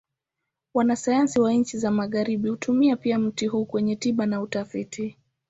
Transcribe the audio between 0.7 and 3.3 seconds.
Wanasayansi wa nchi za Magharibi hutumia pia